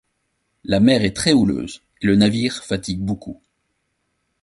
La 0.63 0.79
mer 0.79 1.03
est 1.05 1.15
très-houleuse 1.15 1.83
et 2.01 2.07
le 2.07 2.15
navire 2.15 2.63
fatigue 2.63 3.01
beaucoup. 3.01 3.39